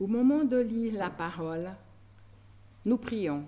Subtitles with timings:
[0.00, 1.70] Au moment de lire la parole,
[2.86, 3.44] nous prions.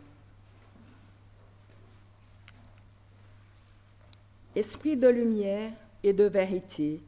[4.55, 7.01] Esprit de lumière et de vérité,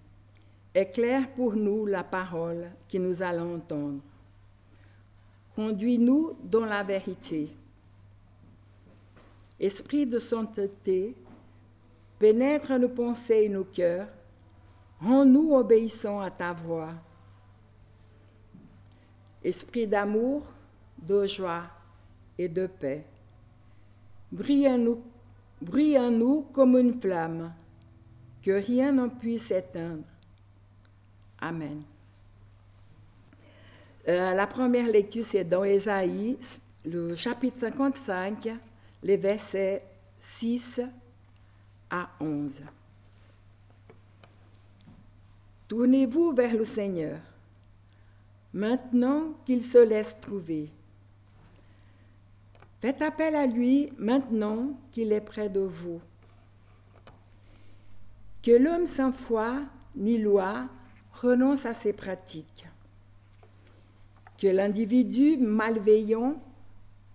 [0.75, 4.01] éclaire pour nous la parole que nous allons entendre.
[5.55, 7.51] Conduis-nous dans la vérité.
[9.61, 11.15] Esprit de sainteté,
[12.19, 14.09] pénètre nos pensées et nos cœurs,
[15.03, 16.95] rends-nous obéissants à ta voix.
[19.45, 20.43] Esprit d'amour,
[20.99, 21.65] de joie
[22.39, 23.05] et de paix,
[24.33, 24.69] brille
[25.99, 27.53] en nous comme une flamme,
[28.43, 30.05] que rien n'en puisse éteindre.
[31.41, 31.83] Amen.
[34.09, 36.39] Euh, la première lecture, c'est dans Ésaïe,
[36.85, 38.49] le chapitre 55,
[39.03, 39.83] les versets
[40.21, 40.81] 6
[41.91, 42.63] à 11.
[45.69, 47.19] Tournez-vous vers le Seigneur,
[48.55, 50.71] maintenant qu'il se laisse trouver.
[52.81, 56.01] Faites appel à lui maintenant qu'il est près de vous.
[58.43, 59.61] Que l'homme sans foi
[59.97, 60.69] ni loi
[61.13, 62.67] renonce à ses pratiques.
[64.39, 66.37] Que l'individu malveillant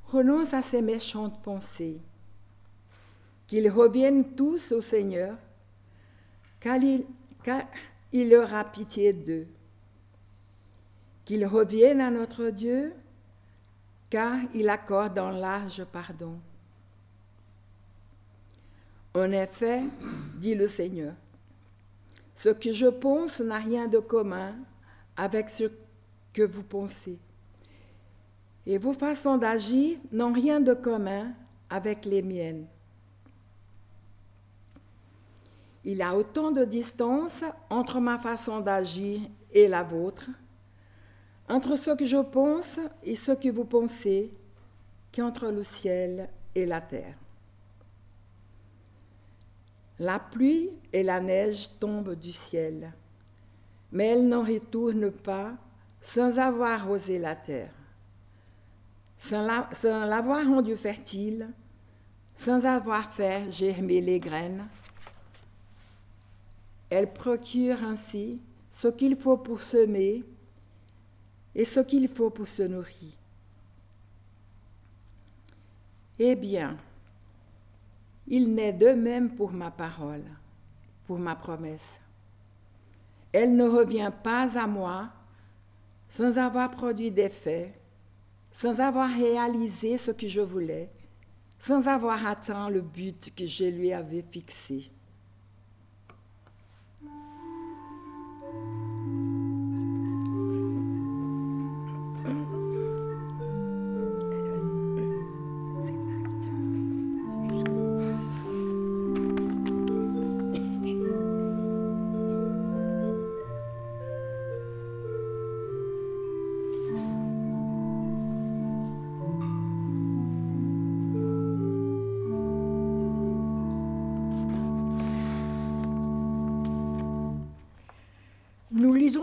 [0.07, 2.01] renonce à ses méchantes pensées.
[3.47, 5.37] Qu'ils reviennent tous au Seigneur,
[6.59, 7.05] car il,
[7.43, 7.63] car
[8.11, 9.47] il aura pitié d'eux.
[11.29, 12.91] Qu'ils reviennent à notre Dieu,
[14.09, 16.39] car il accorde un large pardon.
[19.13, 19.83] En effet,
[20.37, 21.13] dit le Seigneur,
[22.33, 24.55] ce que je pense n'a rien de commun
[25.15, 25.65] avec ce
[26.33, 27.19] que vous pensez.
[28.65, 31.31] Et vos façons d'agir n'ont rien de commun
[31.69, 32.65] avec les miennes.
[35.85, 39.21] Il y a autant de distance entre ma façon d'agir
[39.53, 40.27] et la vôtre
[41.49, 44.31] entre ce que je pense et ce que vous pensez
[45.11, 47.15] qu'entre le ciel et la terre.
[49.97, 52.93] La pluie et la neige tombent du ciel,
[53.91, 55.53] mais elles n'en retournent pas
[56.01, 57.73] sans avoir arrosé la terre,
[59.17, 61.49] sans l'avoir rendue fertile,
[62.37, 64.65] sans avoir fait germer les graines.
[66.89, 68.39] Elles procurent ainsi
[68.71, 70.23] ce qu'il faut pour semer
[71.59, 73.11] et ce qu'il faut pour se nourrir.
[76.17, 76.77] Eh bien,
[78.27, 80.23] il n'est de même pour ma parole,
[81.05, 81.99] pour ma promesse.
[83.33, 85.09] Elle ne revient pas à moi
[86.07, 87.73] sans avoir produit d'effet,
[88.53, 90.89] sans avoir réalisé ce que je voulais,
[91.59, 94.89] sans avoir atteint le but que je lui avais fixé.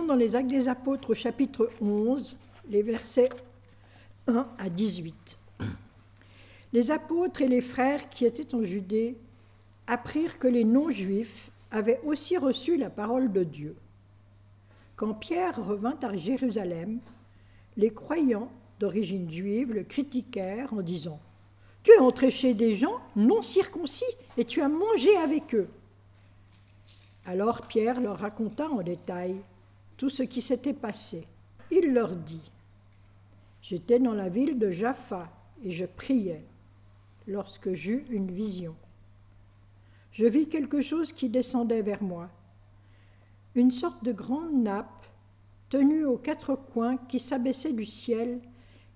[0.07, 2.37] Dans les Actes des Apôtres chapitre 11,
[2.71, 3.29] les versets
[4.29, 5.39] 1 à 18.
[6.73, 9.17] Les apôtres et les frères qui étaient en Judée
[9.87, 13.77] apprirent que les non-juifs avaient aussi reçu la parole de Dieu.
[14.95, 17.01] Quand Pierre revint à Jérusalem,
[17.77, 21.21] les croyants d'origine juive le critiquèrent en disant
[21.83, 24.05] Tu es entré chez des gens non circoncis
[24.37, 25.69] et tu as mangé avec eux.
[27.25, 29.37] Alors Pierre leur raconta en détail
[29.97, 31.27] tout ce qui s'était passé.
[31.71, 32.51] Il leur dit,
[33.69, 35.29] J'étais dans la ville de Jaffa
[35.65, 36.45] et je priais
[37.27, 38.77] lorsque j'eus une vision.
[40.13, 42.31] Je vis quelque chose qui descendait vers moi,
[43.57, 45.07] une sorte de grande nappe
[45.69, 48.41] tenue aux quatre coins qui s'abaissait du ciel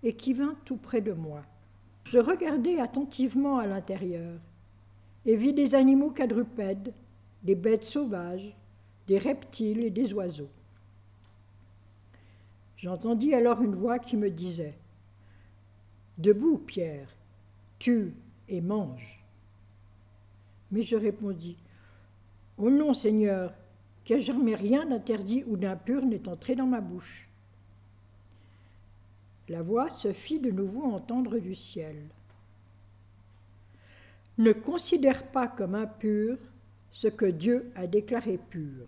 [0.04, 1.42] et qui vint tout près de moi.
[2.04, 4.40] Je regardai attentivement à l'intérieur
[5.26, 6.94] et vis des animaux quadrupèdes,
[7.42, 8.56] des bêtes sauvages,
[9.08, 10.50] des reptiles et des oiseaux.
[12.80, 14.78] J'entendis alors une voix qui me disait
[16.16, 17.14] Debout, Pierre,
[17.78, 18.14] tue
[18.48, 19.22] et mange.
[20.70, 21.58] Mais je répondis
[22.56, 23.52] Oh non, Seigneur,
[24.02, 27.28] que jamais rien d'interdit ou d'impur n'est entré dans ma bouche.
[29.50, 31.96] La voix se fit de nouveau entendre du ciel.
[34.38, 36.38] Ne considère pas comme impur
[36.92, 38.86] ce que Dieu a déclaré pur.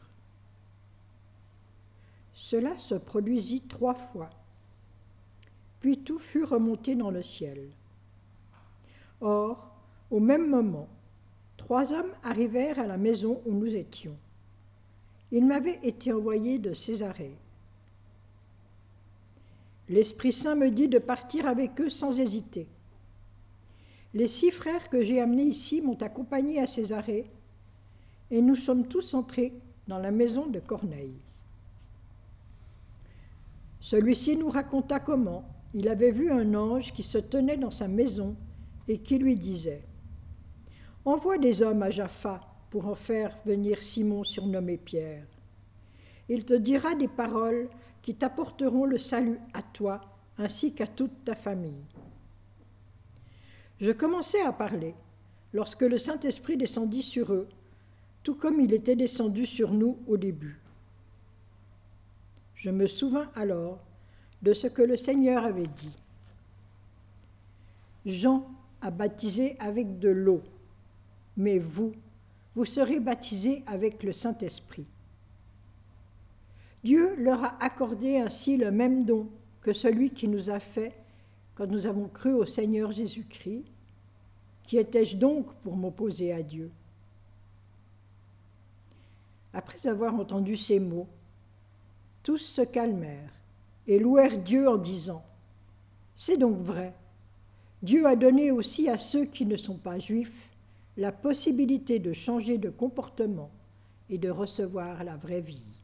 [2.45, 4.29] Cela se produisit trois fois.
[5.79, 7.71] puis tout fut remonté dans le ciel.
[9.21, 9.71] Or,
[10.11, 10.89] au même moment,
[11.57, 14.17] trois hommes arrivèrent à la maison où nous étions.
[15.31, 17.37] Ils m'avaient été envoyés de Césarée.
[19.89, 22.67] L'Esprit Saint me dit de partir avec eux sans hésiter.
[24.15, 27.31] Les six frères que j'ai amenés ici m'ont accompagné à Césarée,
[28.33, 29.53] et nous sommes tous entrés
[29.87, 31.21] dans la maison de Corneille.
[33.83, 35.45] Celui-ci nous raconta comment
[35.75, 38.37] il avait vu un ange qui se tenait dans sa maison
[38.87, 39.85] et qui lui disait
[41.05, 42.41] Envoie des hommes à Jaffa
[42.71, 45.27] pour en faire venir Simon surnommé Pierre.
[46.29, 47.69] Il te dira des paroles
[48.03, 50.01] qui t'apporteront le salut à toi
[50.39, 51.85] ainsi qu'à toute ta famille.
[53.81, 54.95] Je commençais à parler
[55.53, 57.49] lorsque le Saint-Esprit descendit sur eux,
[58.23, 60.62] tout comme il était descendu sur nous au début.
[62.63, 63.81] Je me souvins alors
[64.41, 65.97] de ce que le Seigneur avait dit.
[68.07, 68.49] Jean
[68.81, 70.43] a baptisé avec de l'eau,
[71.37, 71.91] mais vous,
[72.55, 74.87] vous serez baptisés avec le Saint-Esprit.
[76.85, 79.29] Dieu leur a accordé ainsi le même don
[79.61, 80.95] que celui qui nous a fait
[81.57, 83.65] quand nous avons cru au Seigneur Jésus-Christ.
[84.63, 86.71] Qui étais-je donc pour m'opposer à Dieu?
[89.53, 91.09] Après avoir entendu ces mots,
[92.23, 93.33] tous se calmèrent
[93.87, 95.25] et louèrent Dieu en disant,
[96.15, 96.95] C'est donc vrai,
[97.83, 100.51] Dieu a donné aussi à ceux qui ne sont pas juifs
[100.97, 103.51] la possibilité de changer de comportement
[104.11, 105.82] et de recevoir la vraie vie.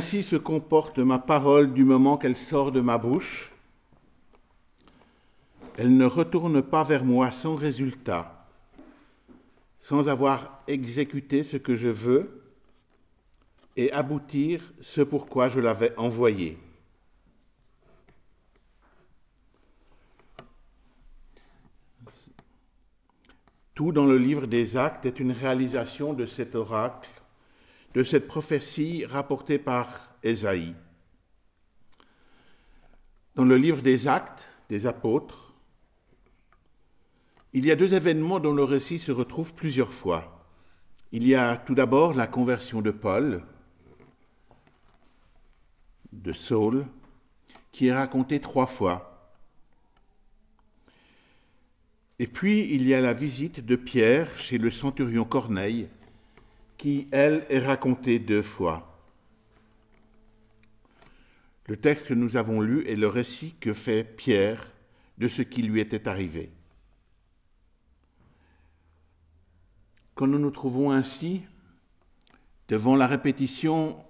[0.00, 3.52] Ainsi se comporte ma parole du moment qu'elle sort de ma bouche.
[5.76, 8.48] Elle ne retourne pas vers moi sans résultat,
[9.78, 12.42] sans avoir exécuté ce que je veux
[13.76, 16.58] et aboutir ce pourquoi je l'avais envoyée.
[23.74, 27.19] Tout dans le livre des actes est une réalisation de cet oracle
[27.94, 30.74] de cette prophétie rapportée par Ésaïe.
[33.34, 35.54] Dans le livre des actes des apôtres,
[37.52, 40.46] il y a deux événements dont le récit se retrouve plusieurs fois.
[41.10, 43.42] Il y a tout d'abord la conversion de Paul,
[46.12, 46.86] de Saul,
[47.72, 49.32] qui est racontée trois fois.
[52.20, 55.88] Et puis il y a la visite de Pierre chez le centurion Corneille,
[56.80, 58.98] qui, elle, est racontée deux fois.
[61.66, 64.72] Le texte que nous avons lu est le récit que fait Pierre
[65.18, 66.50] de ce qui lui était arrivé.
[70.14, 71.42] Quand nous nous trouvons ainsi
[72.68, 74.02] devant la répétition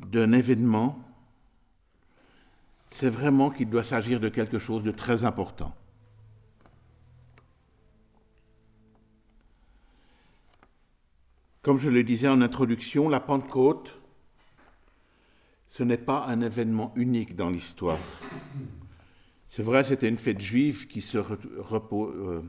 [0.00, 0.98] d'un événement,
[2.88, 5.76] c'est vraiment qu'il doit s'agir de quelque chose de très important.
[11.66, 13.98] Comme je le disais en introduction, la Pentecôte,
[15.66, 17.98] ce n'est pas un événement unique dans l'histoire.
[19.48, 22.42] C'est vrai, c'était une fête juive qui se euh,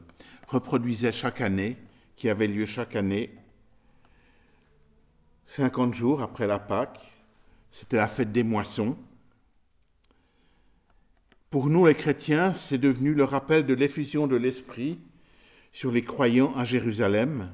[0.47, 1.77] reproduisait chaque année,
[2.15, 3.33] qui avait lieu chaque année,
[5.45, 7.12] 50 jours après la Pâque.
[7.71, 9.00] C'était la fête des moissons.
[11.50, 15.00] Pour nous, les chrétiens, c'est devenu le rappel de l'effusion de l'Esprit
[15.74, 17.50] sur les croyants à Jérusalem,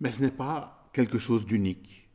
[0.00, 2.08] mais ce n'est pas quelque chose d'unique.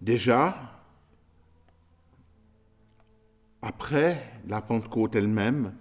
[0.00, 0.56] Déjà,
[3.62, 5.74] après la Pentecôte elle-même,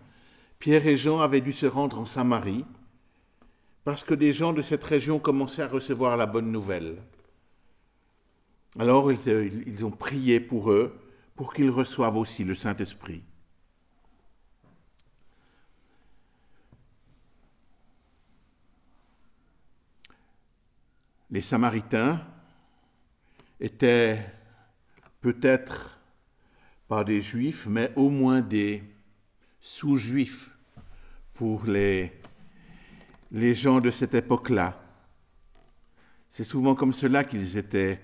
[0.59, 2.65] Pierre et Jean avaient dû se rendre en Samarie
[3.85, 7.01] parce que des gens de cette région commençaient à recevoir la bonne nouvelle.
[8.77, 10.93] Alors ils, ont prié pour eux
[11.35, 13.23] pour qu'ils reçoivent aussi le Saint-Esprit.
[21.31, 22.21] Les Samaritains
[23.59, 24.25] étaient
[25.21, 25.99] peut-être
[26.87, 28.83] pas des Juifs, mais au moins des
[29.61, 30.49] sous-Juifs
[31.33, 32.11] pour les,
[33.31, 34.81] gens de cette époque-là.
[36.27, 38.01] C'est souvent comme cela qu'ils étaient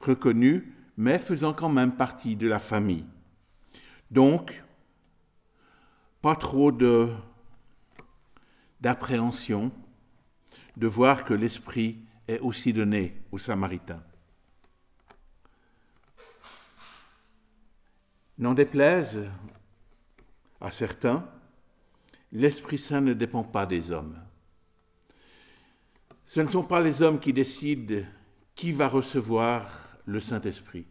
[0.00, 0.62] reconnus,
[0.96, 3.04] mais faisant quand même partie de la famille.
[4.10, 4.62] Donc,
[6.22, 6.70] pas trop
[8.80, 9.72] d'appréhension
[10.76, 11.98] de voir que l'Esprit
[12.30, 14.02] est aussi donné aux Samaritains.
[18.38, 19.28] N'en déplaise
[20.60, 21.28] à certains,
[22.32, 24.16] l'Esprit Saint ne dépend pas des hommes.
[26.24, 28.02] Ce ne sont pas les hommes qui décident
[28.54, 30.86] qui va recevoir le Saint-Esprit.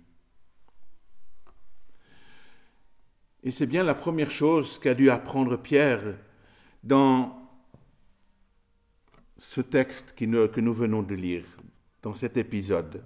[3.44, 6.18] Et c'est bien la première chose qu'a dû apprendre Pierre
[6.84, 7.39] dans
[9.40, 11.46] ce texte que nous venons de lire,
[12.02, 13.02] dans cet épisode.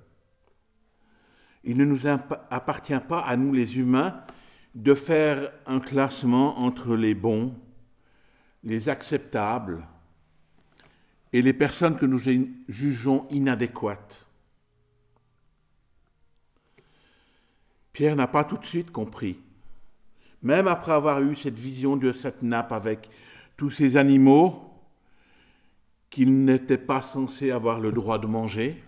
[1.64, 4.20] Il ne nous appartient pas à nous les humains
[4.74, 7.56] de faire un classement entre les bons,
[8.64, 9.88] les acceptables
[11.32, 12.22] et les personnes que nous
[12.68, 14.28] jugeons inadéquates.
[17.92, 19.40] Pierre n'a pas tout de suite compris,
[20.42, 23.12] même après avoir eu cette vision de cette nappe avec
[23.56, 24.73] tous ces animaux
[26.14, 28.84] qu'il n'était pas censé avoir le droit de manger.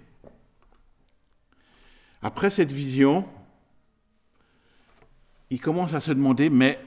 [2.21, 3.27] Après cette vision,
[5.49, 6.79] il commence à se demander, mais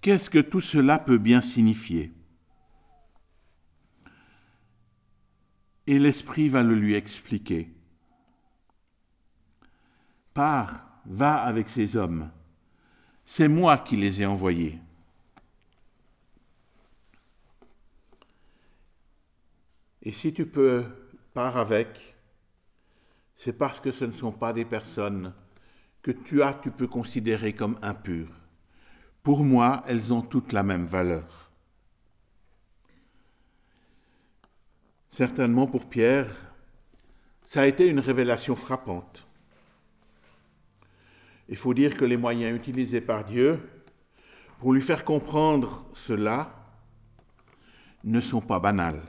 [0.00, 2.12] qu'est-ce que tout cela peut bien signifier?
[5.88, 7.74] Et l'Esprit va le lui expliquer.
[10.34, 12.30] Pars, va avec ces hommes.
[13.24, 14.78] C'est moi qui les ai envoyés.
[20.02, 20.84] Et si tu peux,
[21.34, 22.14] pars avec,
[23.34, 25.34] c'est parce que ce ne sont pas des personnes
[26.02, 28.32] que tu as, tu peux considérer comme impures.
[29.22, 31.50] Pour moi, elles ont toutes la même valeur.
[35.10, 36.28] Certainement pour Pierre,
[37.44, 39.26] ça a été une révélation frappante.
[41.48, 43.58] Il faut dire que les moyens utilisés par Dieu
[44.58, 46.54] pour lui faire comprendre cela
[48.04, 49.02] ne sont pas banals.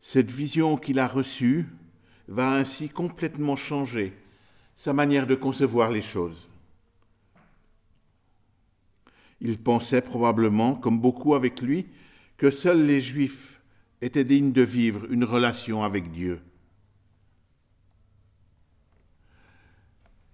[0.00, 1.66] Cette vision qu'il a reçue
[2.28, 4.16] va ainsi complètement changer
[4.74, 6.48] sa manière de concevoir les choses.
[9.40, 11.86] Il pensait probablement, comme beaucoup avec lui,
[12.36, 13.60] que seuls les Juifs
[14.00, 16.40] étaient dignes de vivre une relation avec Dieu.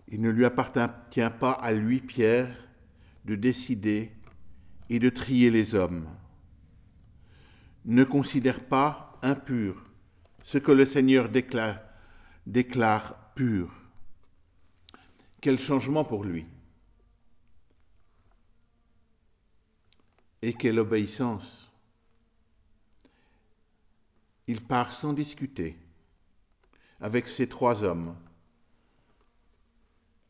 [0.08, 2.54] Il ne lui appartient pas à lui, Pierre,
[3.24, 4.12] de décider
[4.90, 6.06] et de trier les hommes.
[7.86, 9.84] Ne considère pas impur
[10.44, 11.80] ce que le Seigneur déclare,
[12.46, 13.72] déclare pur.
[15.40, 16.46] Quel changement pour lui.
[20.42, 21.72] Et quelle obéissance.
[24.46, 25.76] Il part sans discuter
[27.00, 28.14] avec ces trois hommes.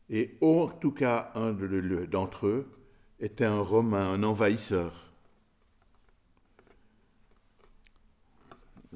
[0.09, 2.79] Et en tout cas, un d'entre eux
[3.19, 5.04] était un Romain, un envahisseur.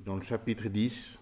[0.09, 1.19] Dans le chapitre 10,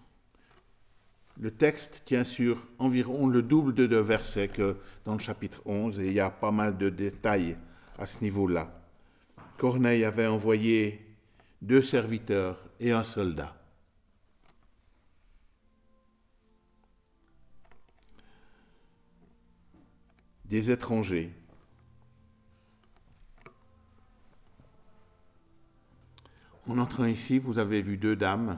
[1.42, 6.08] le texte tient sur environ le double de versets que dans le chapitre 11 et
[6.08, 7.58] il y a pas mal de détails
[7.98, 8.72] à ce niveau-là.
[9.58, 11.06] Corneille avait envoyé
[11.62, 13.58] deux serviteurs et un soldat.
[20.46, 21.34] Des étrangers.
[26.70, 28.58] En entrant ici, vous avez vu deux dames.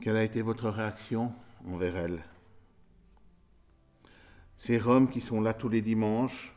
[0.00, 1.32] Quelle a été votre réaction
[1.66, 2.24] envers elles
[4.56, 6.54] Ces Roms qui sont là tous les dimanches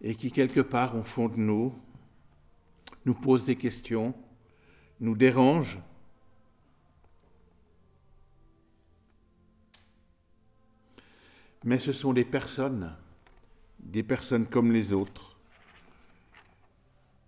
[0.00, 1.74] et qui, quelque part, au fond de nous,
[3.04, 4.14] nous posent des questions,
[5.00, 5.78] nous dérangent.
[11.64, 12.94] Mais ce sont des personnes
[13.86, 15.25] des personnes comme les autres.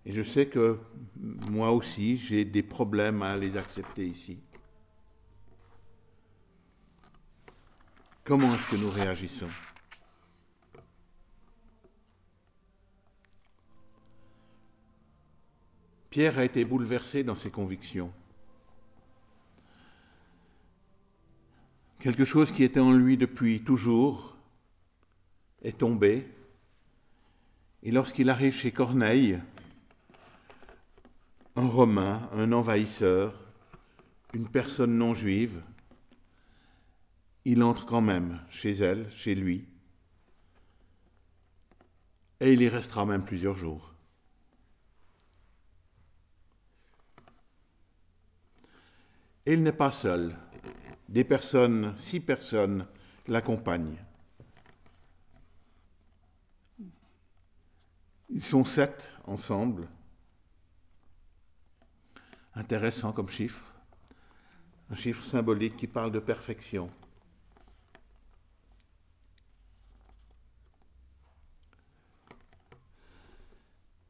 [0.09, 0.79] Et je sais que
[1.19, 4.39] moi aussi, j'ai des problèmes à les accepter ici.
[8.23, 9.49] Comment est-ce que nous réagissons?
[16.09, 18.11] Pierre a été bouleversé dans ses convictions.
[21.99, 24.35] Quelque chose qui était en lui depuis toujours
[25.61, 26.27] est tombé
[27.83, 29.39] et lorsqu'il arrive chez Corneille,
[31.59, 33.33] un Romain, un envahisseur,
[34.33, 35.61] une personne non juive,
[37.43, 39.67] il entre quand même chez elle, chez lui,
[42.39, 43.93] et il y restera même plusieurs jours.
[49.45, 50.37] Et il n'est pas seul.
[51.09, 52.87] Des personnes, six personnes
[53.27, 53.97] l'accompagnent.
[58.29, 59.89] Ils sont sept ensemble.
[62.59, 63.63] Intéressant comme chiffre.
[64.89, 66.91] Un chiffre symbolique qui parle de perfection.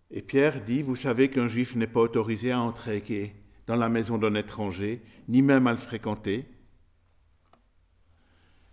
[0.10, 3.36] Et Pierre dit, vous savez qu'un juif n'est pas autorisé à entrer
[3.68, 6.46] dans la maison d'un étranger, ni même à le fréquenter.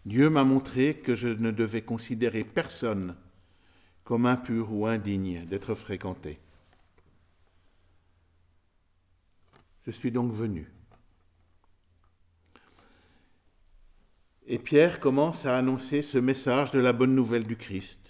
[0.07, 3.15] Dieu m'a montré que je ne devais considérer personne
[4.05, 6.39] comme impur ou indigne d'être fréquenté.
[9.87, 10.69] Je suis donc venu.
[14.49, 18.01] Et Pierre commence à annoncer ce message de la bonne nouvelle du Christ.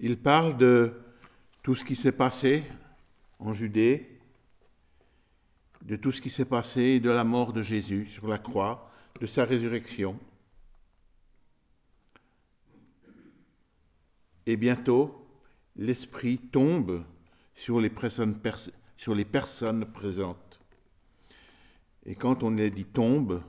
[0.00, 0.94] Il parle de
[1.62, 2.64] tout ce qui s'est passé
[3.38, 4.20] en Judée,
[5.82, 8.90] de tout ce qui s'est passé de la mort de Jésus sur la croix,
[9.20, 10.18] de sa résurrection.
[14.46, 15.26] Et bientôt,
[15.76, 17.04] l'Esprit tombe
[17.54, 18.38] sur les, personnes,
[18.98, 20.60] sur les personnes présentes.
[22.04, 23.40] Et quand on est dit tombe,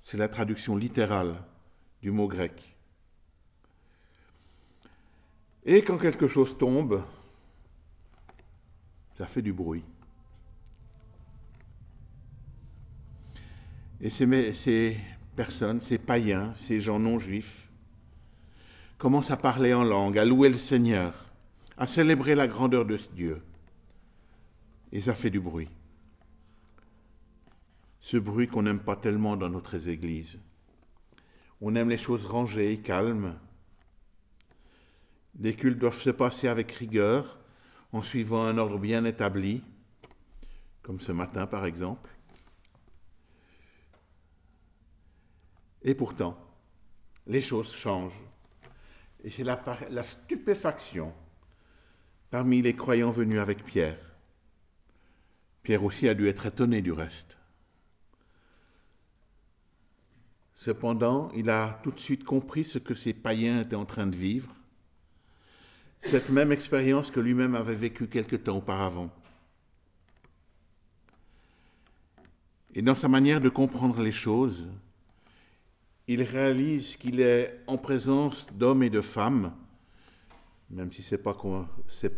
[0.00, 1.34] c'est la traduction littérale
[2.00, 2.76] du mot grec.
[5.64, 7.04] Et quand quelque chose tombe,
[9.14, 9.84] ça fait du bruit.
[14.00, 14.96] Et ces, ces,
[15.34, 17.68] personnes, ces païens, ces gens non juifs,
[18.98, 21.26] commencent à parler en langue, à louer le Seigneur,
[21.76, 23.42] à célébrer la grandeur de Dieu.
[24.92, 25.68] Et ça fait du bruit.
[28.00, 30.38] Ce bruit qu'on n'aime pas tellement dans notre Église.
[31.60, 33.38] On aime les choses rangées calmes,
[35.38, 37.38] les cultes doivent se passer avec rigueur,
[37.92, 39.62] en suivant un ordre bien établi,
[40.82, 42.10] comme ce matin par exemple.
[45.82, 46.38] Et pourtant,
[47.26, 48.20] les choses changent.
[49.24, 51.14] Et c'est la, la, stupéfaction
[52.30, 54.11] parmi les croyants venus avec Pierre.
[55.62, 57.38] Pierre aussi a dû être étonné du reste.
[60.54, 64.16] Cependant, il a tout de suite compris ce que ces païens étaient en train de
[64.16, 64.54] vivre
[66.02, 69.10] cette même expérience que lui-même avait vécue quelque temps auparavant.
[72.74, 74.68] Et dans sa manière de comprendre les choses,
[76.08, 79.54] il réalise qu'il est en présence d'hommes et de femmes,
[80.70, 81.36] même si ce n'est pas,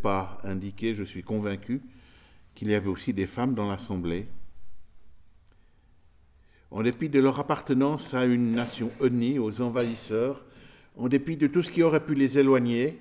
[0.01, 1.81] pas indiqué, je suis convaincu
[2.55, 4.27] qu'il y avait aussi des femmes dans l'Assemblée.
[6.71, 10.45] En dépit de leur appartenance à une nation unie, aux envahisseurs,
[10.97, 12.99] en dépit de tout ce qui aurait pu les éloigner,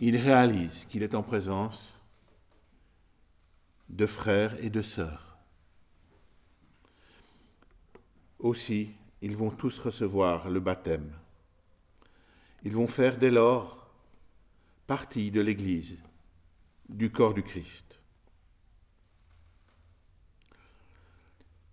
[0.00, 1.94] il réalise qu'il est en présence
[3.90, 5.36] de frères et de sœurs.
[8.38, 11.12] Aussi, ils vont tous recevoir le baptême.
[12.64, 13.90] Ils vont faire dès lors
[14.86, 15.98] partie de l'Église,
[16.90, 18.00] du corps du Christ.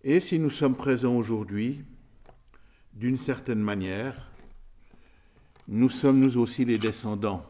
[0.04, 1.84] Et si nous sommes présents aujourd'hui,
[2.94, 4.32] d'une certaine manière,
[5.68, 7.46] nous sommes nous aussi les descendants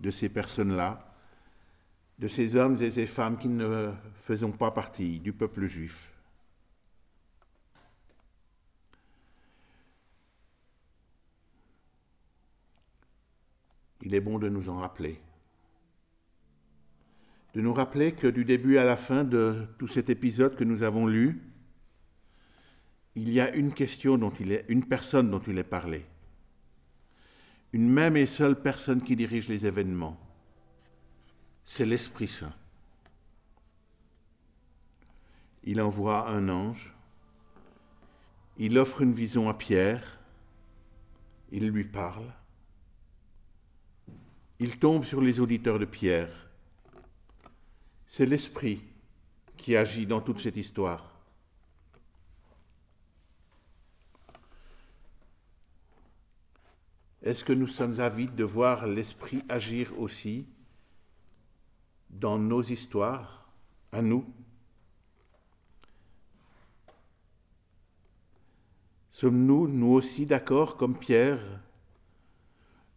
[0.00, 1.14] de ces personnes-là,
[2.18, 6.12] de ces hommes et ces femmes qui ne faisons pas partie du peuple juif.
[14.02, 15.18] Il est bon de nous en rappeler.
[17.54, 20.82] De nous rappeler que du début à la fin de tout cet épisode que nous
[20.82, 21.42] avons lu,
[23.14, 26.04] il y a une question dont il est, une personne dont il est parlé
[27.74, 30.16] une même et seule personne qui dirige les événements.
[31.64, 32.54] C'est l'Esprit Saint.
[35.64, 36.94] Il envoie un ange,
[38.58, 40.20] il offre une vision à Pierre,
[41.50, 42.32] il lui parle,
[44.60, 46.43] il tombe sur les auditeurs de Pierre.
[48.06, 48.82] C'est l'Esprit
[49.56, 51.10] qui agit dans toute cette histoire.
[57.22, 60.46] Est-ce que nous sommes avides de voir l'Esprit agir aussi
[62.10, 63.48] dans nos histoires,
[63.92, 64.26] à nous?
[69.08, 71.40] Sommes-nous, nous aussi, d'accord, comme Pierre,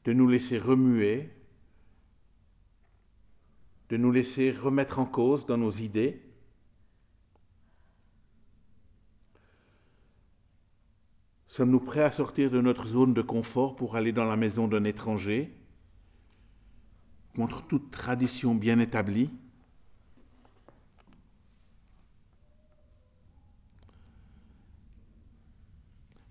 [0.03, 1.29] de nous laisser remuer,
[3.89, 6.21] de nous laisser remettre en cause dans nos idées.
[11.47, 14.84] Sommes-nous prêts à sortir de notre zone de confort pour aller dans la maison d'un
[14.84, 15.54] étranger?
[17.36, 19.32] Contre toute tradition bien établie.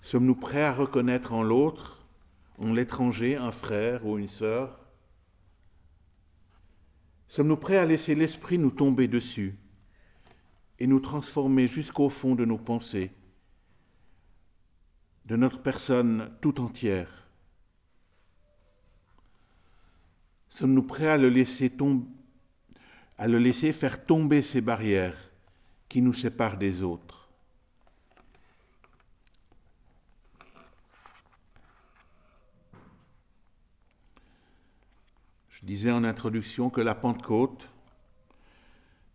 [0.01, 2.07] Sommes-nous prêts à reconnaître en l'autre,
[2.59, 4.86] en l'étranger, un frère ou une sœur?
[7.28, 9.56] Sommes-nous prêts à laisser l'Esprit nous tomber dessus
[10.78, 13.10] et nous transformer jusqu'au fond de nos pensées,
[15.24, 17.28] de notre personne tout entière?
[20.48, 21.72] Sommes-nous prêts à le laisser
[23.18, 25.30] à le laisser faire tomber ces barrières
[25.88, 27.25] qui nous séparent des autres?
[35.66, 37.68] Disais en introduction que la Pentecôte,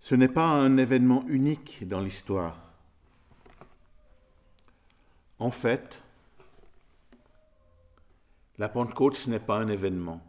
[0.02, 2.60] ce n'est pas un événement unique dans l'histoire.
[5.40, 6.04] En fait,
[8.58, 10.22] la Pentecôte, ce n'est pas un événement.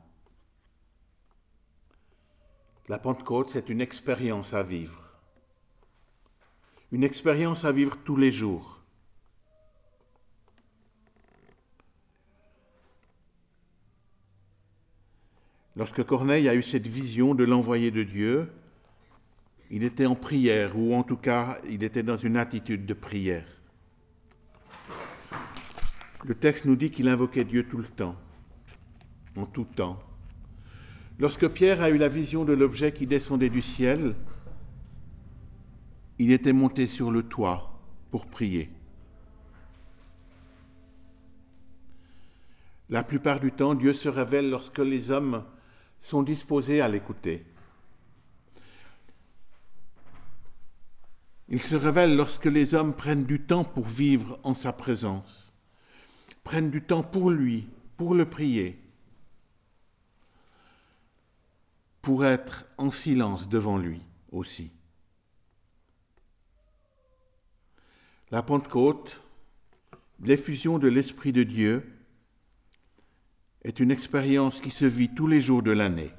[2.88, 5.10] La Pentecôte, c'est une expérience à vivre.
[6.92, 8.81] Une expérience à vivre tous les jours.
[15.76, 18.50] Lorsque Corneille a eu cette vision de l'envoyé de Dieu,
[19.70, 23.46] il était en prière, ou en tout cas, il était dans une attitude de prière.
[26.24, 28.16] Le texte nous dit qu'il invoquait Dieu tout le temps,
[29.34, 29.98] en tout temps.
[31.18, 34.14] Lorsque Pierre a eu la vision de l'objet qui descendait du ciel,
[36.18, 37.80] il était monté sur le toit
[38.10, 38.70] pour prier.
[42.90, 45.44] La plupart du temps, Dieu se révèle lorsque les hommes
[46.02, 47.46] sont disposés à l'écouter.
[51.48, 55.54] Il se révèle lorsque les hommes prennent du temps pour vivre en sa présence,
[56.44, 58.82] prennent du temps pour lui, pour le prier.
[62.02, 64.72] pour être en silence devant lui aussi.
[68.32, 69.20] La Pentecôte,
[70.20, 71.91] l'effusion de l'Esprit de Dieu,
[73.64, 76.10] est une expérience qui se vit tous les jours de l'année.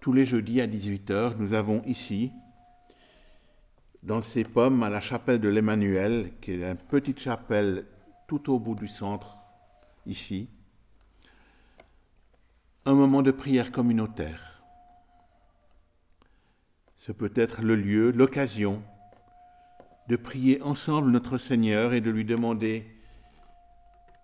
[0.00, 2.32] Tous les jeudis à 18h, nous avons ici,
[4.02, 7.86] dans ces pommes à la chapelle de l'Emmanuel, qui est une petite chapelle
[8.28, 9.38] tout au bout du centre
[10.04, 10.48] ici,
[12.84, 14.62] un moment de prière communautaire.
[16.96, 18.82] Ce peut être le lieu, l'occasion
[20.08, 22.86] de prier ensemble notre Seigneur et de lui demander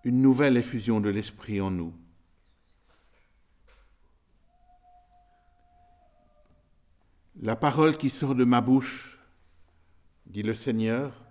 [0.05, 1.95] une nouvelle effusion de l'Esprit en nous.
[7.41, 9.19] La parole qui sort de ma bouche,
[10.27, 11.25] dit le Seigneur,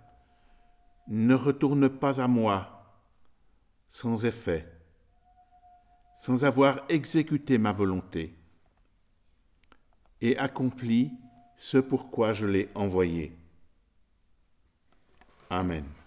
[1.08, 3.00] ne retourne pas à moi
[3.88, 4.66] sans effet,
[6.16, 8.34] sans avoir exécuté ma volonté
[10.20, 11.10] et accompli
[11.56, 13.36] ce pourquoi je l'ai envoyé.
[15.52, 16.01] Amen.